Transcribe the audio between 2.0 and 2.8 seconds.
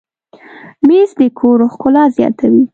زیاتوي.